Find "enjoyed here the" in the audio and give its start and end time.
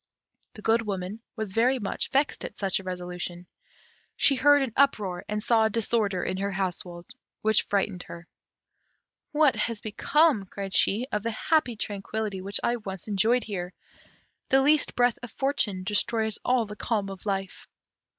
13.07-14.63